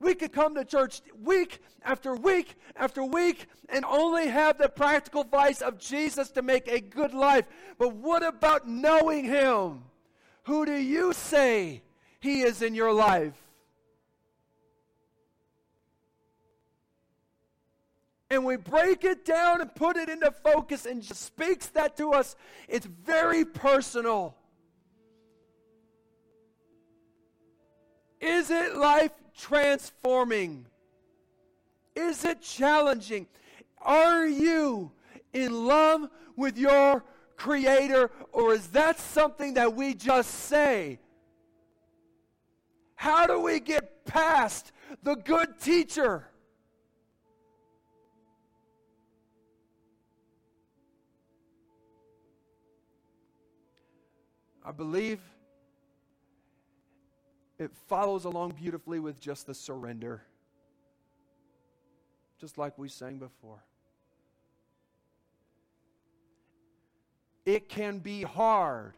[0.03, 5.21] We could come to church week after week after week and only have the practical
[5.21, 7.45] advice of Jesus to make a good life.
[7.77, 9.83] But what about knowing Him?
[10.43, 11.83] Who do you say
[12.19, 13.33] He is in your life?
[18.29, 22.13] and we break it down and put it into focus and just speaks that to
[22.13, 22.35] us,
[22.67, 24.35] it's very personal.
[28.19, 30.65] Is it life transforming?
[31.95, 33.27] Is it challenging?
[33.81, 34.91] Are you
[35.34, 37.03] in love with your
[37.36, 40.99] Creator, or is that something that we just say?
[42.95, 44.71] How do we get past
[45.01, 46.27] the good teacher?
[54.65, 55.19] I believe
[57.59, 60.23] it follows along beautifully with just the surrender,
[62.39, 63.63] just like we sang before.
[67.45, 68.93] It can be hard.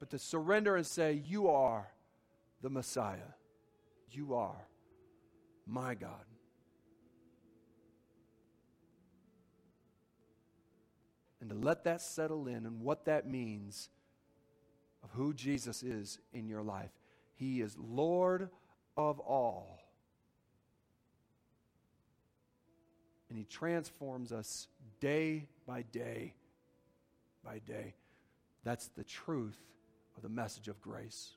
[0.00, 1.88] But to surrender and say, You are
[2.62, 3.18] the Messiah.
[4.10, 4.66] You are
[5.66, 6.24] my God.
[11.40, 13.90] And to let that settle in and what that means
[15.02, 16.90] of who Jesus is in your life.
[17.34, 18.50] He is Lord
[18.96, 19.80] of all.
[23.28, 24.68] And He transforms us
[25.00, 26.34] day by day
[27.44, 27.94] by day.
[28.64, 29.58] That's the truth
[30.16, 31.30] of the message of grace.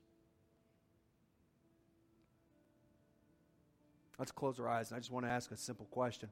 [4.17, 6.29] Let's close our eyes, and I just want to ask a simple question.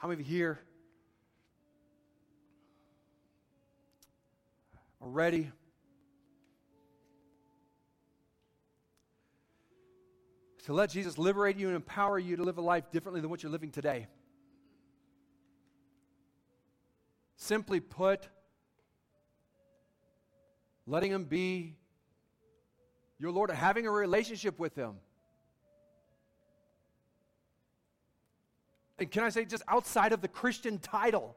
[0.00, 0.58] How many of you here
[5.02, 5.50] are ready
[10.64, 13.42] to let Jesus liberate you and empower you to live a life differently than what
[13.42, 14.06] you're living today?
[17.36, 18.26] Simply put,
[20.86, 21.76] letting Him be
[23.18, 24.94] your Lord, having a relationship with Him.
[29.00, 31.34] And can I say, just outside of the Christian title,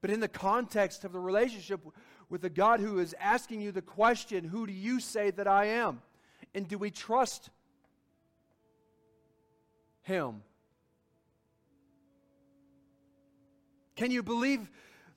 [0.00, 1.80] but in the context of the relationship
[2.30, 5.66] with the God who is asking you the question, Who do you say that I
[5.66, 6.00] am?
[6.54, 7.50] And do we trust
[10.02, 10.42] Him?
[13.96, 14.70] Can you believe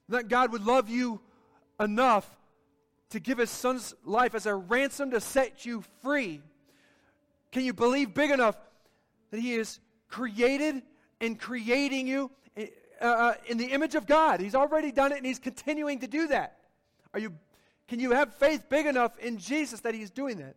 [0.10, 1.20] that God would love you
[1.80, 2.28] enough
[3.12, 6.42] to give His Son's life as a ransom to set you free?
[7.52, 8.56] Can you believe big enough
[9.32, 10.82] that He is created
[11.22, 14.40] and creating you uh, uh, in the image of God?
[14.40, 16.58] He's already done it and He's continuing to do that.
[17.14, 17.34] Are you,
[17.88, 20.56] can you have faith big enough in Jesus that He's doing that?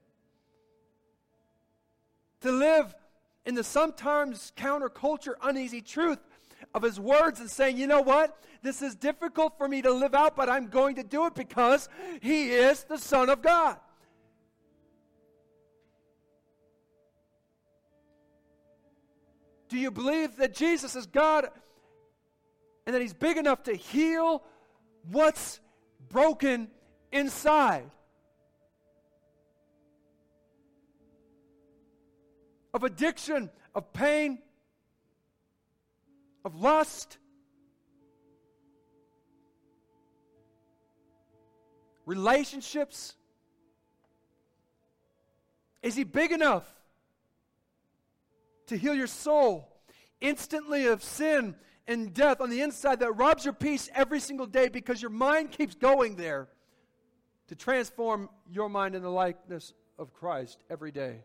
[2.42, 2.94] To live
[3.44, 6.18] in the sometimes counterculture, uneasy truth
[6.74, 8.36] of his words and saying, you know what?
[8.62, 11.88] This is difficult for me to live out, but I'm going to do it because
[12.20, 13.78] he is the Son of God.
[19.70, 21.48] Do you believe that Jesus is God
[22.84, 24.42] and that he's big enough to heal
[25.08, 25.60] what's
[26.08, 26.68] broken
[27.12, 27.88] inside?
[32.74, 34.40] Of addiction, of pain,
[36.44, 37.18] of lust,
[42.06, 43.14] relationships?
[45.80, 46.66] Is he big enough
[48.70, 49.68] to heal your soul
[50.20, 51.56] instantly of sin
[51.88, 55.50] and death on the inside that robs your peace every single day because your mind
[55.50, 56.48] keeps going there
[57.48, 61.24] to transform your mind in the likeness of Christ every day?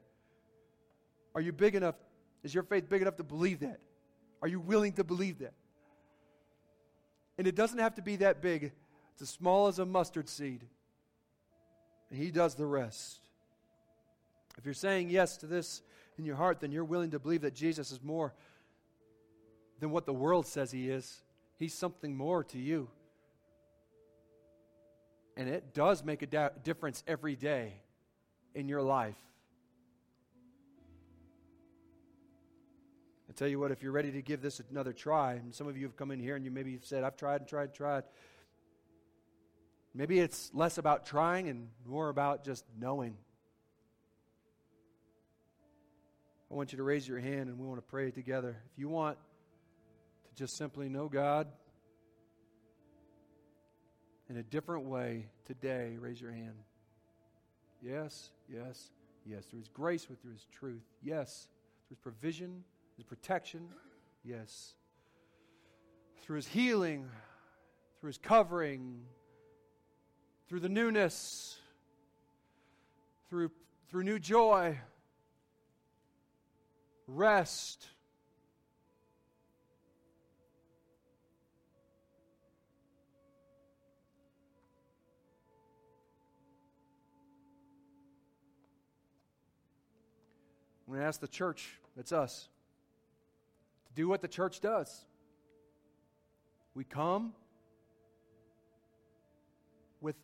[1.35, 1.93] Are you big enough?
[2.43, 3.79] Is your faith big enough to believe that?
[4.41, 5.53] Are you willing to believe that?
[7.37, 8.71] And it doesn't have to be that big,
[9.13, 10.65] it's as small as a mustard seed.
[12.09, 13.19] And He does the rest.
[14.57, 15.83] If you're saying yes to this
[16.17, 18.33] in your heart, then you're willing to believe that Jesus is more
[19.79, 21.21] than what the world says He is.
[21.57, 22.89] He's something more to you.
[25.37, 27.73] And it does make a da- difference every day
[28.53, 29.17] in your life.
[33.29, 35.77] I tell you what, if you're ready to give this another try, and some of
[35.77, 37.73] you have come in here and you maybe have said, I've tried and tried and
[37.73, 38.03] tried.
[39.93, 43.17] Maybe it's less about trying and more about just knowing.
[46.55, 48.55] I want you to raise your hand and we want to pray together.
[48.71, 49.17] If you want
[50.29, 51.49] to just simply know God
[54.29, 56.55] in a different way today, raise your hand.
[57.81, 58.89] Yes, yes,
[59.25, 59.43] yes.
[59.47, 60.85] Through His grace, through His truth.
[61.03, 61.49] Yes.
[61.89, 62.63] His provision
[62.95, 63.67] his protection,
[64.23, 64.75] yes.
[66.21, 67.09] Through his healing,
[67.99, 69.01] through his covering,
[70.47, 71.57] through the newness,
[73.29, 73.51] through,
[73.89, 74.77] through new joy,
[77.07, 77.87] rest.
[90.87, 92.47] I'm going to ask the church, It's us,
[93.87, 95.05] to do what the church does.
[96.75, 97.33] We come
[100.01, 100.15] with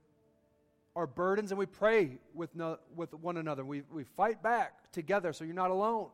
[0.96, 3.66] our burdens and we pray with, no, with one another.
[3.66, 6.10] We, we fight back together so you're not alone.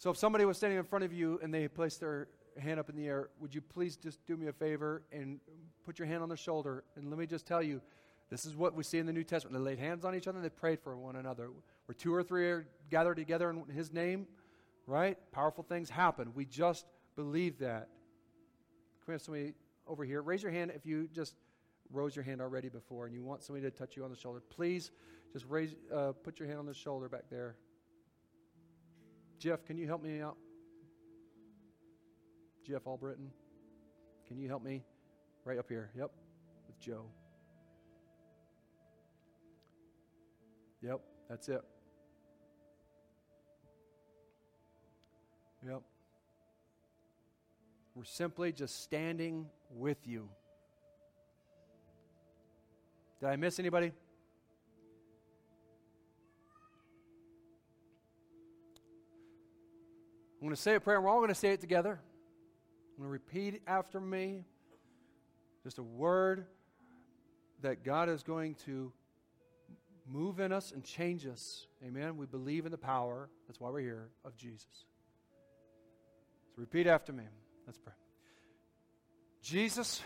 [0.00, 2.28] So if somebody was standing in front of you and they placed their
[2.58, 5.40] hand up in the air, would you please just do me a favor and
[5.84, 6.84] put your hand on their shoulder?
[6.96, 7.82] And let me just tell you,
[8.30, 9.62] this is what we see in the New Testament.
[9.62, 11.50] They laid hands on each other and they prayed for one another.
[11.84, 14.26] Where two or three are gathered together in His name,
[14.86, 15.18] right?
[15.32, 16.32] Powerful things happen.
[16.34, 17.90] We just believe that.
[19.04, 19.52] Can we have somebody
[19.86, 20.22] over here?
[20.22, 21.34] Raise your hand if you just
[21.92, 24.40] rose your hand already before and you want somebody to touch you on the shoulder.
[24.48, 24.92] Please
[25.30, 27.56] just raise, uh, put your hand on the shoulder back there.
[29.40, 30.36] Jeff, can you help me out?
[32.66, 33.30] Jeff Albritton,
[34.28, 34.82] can you help me?
[35.46, 35.88] Right up here.
[35.96, 36.10] Yep,
[36.66, 37.06] with Joe.
[40.82, 41.62] Yep, that's it.
[45.66, 45.80] Yep.
[47.94, 50.28] We're simply just standing with you.
[53.20, 53.92] Did I miss anybody?
[60.40, 62.00] I'm going to say a prayer, and we're all going to say it together.
[62.96, 64.44] I'm going to repeat after me
[65.62, 66.46] just a word
[67.60, 68.90] that God is going to
[70.10, 71.66] move in us and change us.
[71.86, 72.16] Amen.
[72.16, 74.86] We believe in the power, that's why we're here, of Jesus.
[76.48, 77.24] So repeat after me.
[77.66, 77.92] Let's pray.
[79.42, 80.02] Jesus,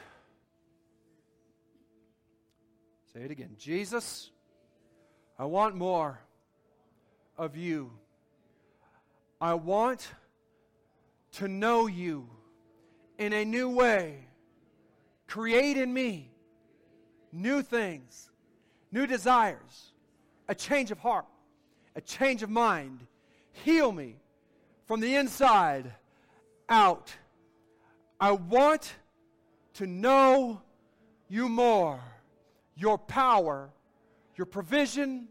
[3.12, 3.54] say it again.
[3.56, 4.30] Jesus,
[5.38, 6.18] I want more
[7.38, 7.92] of you.
[9.40, 10.08] I want
[11.34, 12.28] to know you
[13.18, 14.26] in a new way.
[15.26, 16.30] Create in me
[17.32, 18.30] new things,
[18.92, 19.92] new desires,
[20.48, 21.26] a change of heart,
[21.96, 23.06] a change of mind.
[23.52, 24.16] Heal me
[24.86, 25.92] from the inside
[26.68, 27.12] out.
[28.20, 28.94] I want
[29.74, 30.62] to know
[31.28, 32.00] you more,
[32.76, 33.70] your power,
[34.36, 35.28] your provision.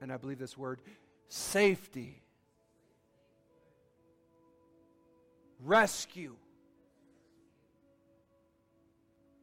[0.00, 0.80] And I believe this word
[1.28, 2.22] safety,
[5.62, 6.36] rescue,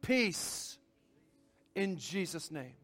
[0.02, 0.78] peace
[1.74, 2.74] in Jesus' name.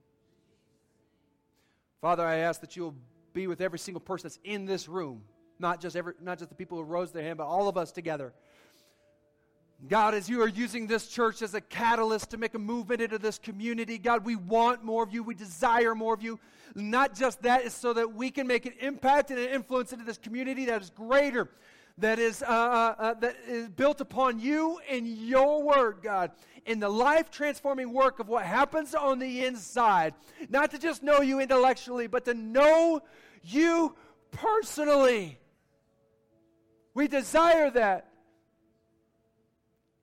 [2.00, 2.94] Father, I ask that you will
[3.32, 5.22] be with every single person that's in this room,
[5.58, 7.92] not just, every, not just the people who rose their hand, but all of us
[7.92, 8.32] together.
[9.88, 13.18] God, as you are using this church as a catalyst to make a movement into
[13.18, 15.22] this community, God, we want more of you.
[15.22, 16.38] We desire more of you.
[16.74, 20.04] Not just that, is so that we can make an impact and an influence into
[20.04, 21.48] this community that is greater,
[21.98, 26.32] that is, uh, uh, uh that is built upon you and your word, God,
[26.66, 30.14] in the life transforming work of what happens on the inside.
[30.50, 33.00] Not to just know you intellectually, but to know
[33.42, 33.96] you
[34.30, 35.38] personally.
[36.92, 38.09] We desire that.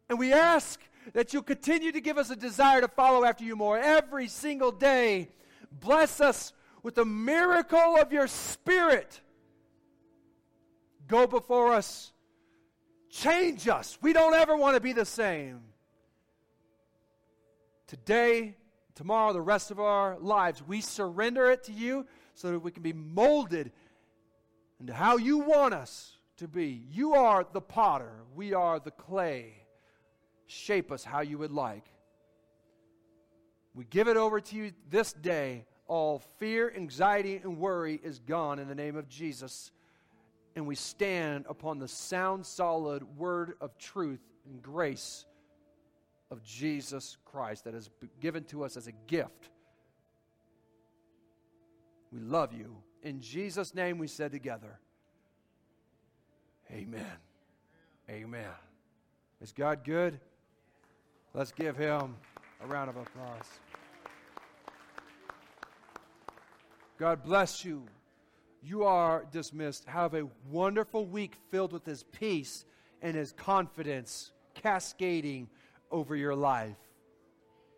[0.10, 0.80] And we ask
[1.14, 4.72] that you'll continue to give us a desire to follow after you more every single
[4.72, 5.30] day.
[5.72, 6.54] Bless us
[6.84, 9.20] with the miracle of your Spirit.
[11.08, 12.12] Go before us.
[13.10, 13.98] Change us.
[14.02, 15.62] We don't ever want to be the same.
[17.88, 18.58] Today,
[18.96, 22.84] tomorrow, the rest of our lives, we surrender it to you so that we can
[22.84, 23.72] be molded
[24.80, 26.84] into how you want us to be.
[26.92, 29.67] You are the potter, we are the clay
[30.48, 31.86] shape us how you would like.
[33.76, 35.66] We give it over to you this day.
[35.88, 39.72] All fear, anxiety, and worry is gone in the name of Jesus.
[40.56, 44.20] And we stand upon the sound, solid word of truth
[44.50, 45.26] and grace
[46.32, 47.90] of Jesus Christ that is
[48.20, 49.50] given to us as a gift.
[52.12, 52.76] We love you.
[53.04, 54.80] In Jesus' name we said together,
[56.72, 57.06] Amen.
[58.10, 58.50] Amen.
[59.42, 60.20] Is God good?
[61.38, 62.16] Let's give him
[62.64, 63.46] a round of applause.
[66.98, 67.84] God bless you.
[68.64, 69.86] You are dismissed.
[69.86, 72.66] Have a wonderful week filled with His peace
[73.04, 75.48] and His confidence cascading
[75.92, 76.76] over your life.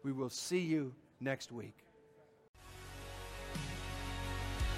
[0.05, 1.75] We will see you next week.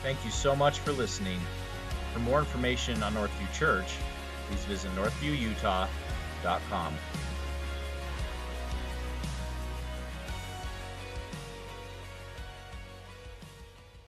[0.02, 1.40] Thank you so much for listening.
[2.14, 3.94] For more information on Northview Church,
[4.50, 6.94] please visit northviewutah.com.